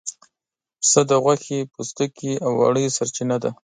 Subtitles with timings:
[0.79, 3.51] پسه د غوښې، پوستکي او وړۍ سرچینه ده.